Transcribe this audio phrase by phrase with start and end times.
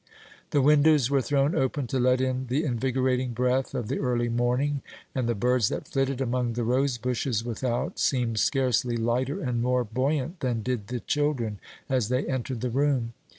[0.49, 4.81] The windows were thrown open to let in the invigorating breath of the early morning,
[5.13, 10.39] and the birds that flitted among the rosebushes without seemed scarcely lighter and more buoyant
[10.39, 13.13] than did the children as they entered the room.